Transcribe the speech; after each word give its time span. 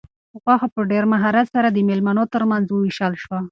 غوښه 0.43 0.67
په 0.75 0.81
ډېر 0.91 1.03
مهارت 1.13 1.47
سره 1.55 1.67
د 1.71 1.77
مېلمنو 1.89 2.23
تر 2.33 2.43
منځ 2.51 2.65
وویشل 2.69 3.13
شوه. 3.23 3.39